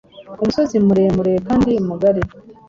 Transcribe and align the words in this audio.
Umusozi 0.39 0.75
muremurekandi 0.85 1.73
mugari 1.87 2.21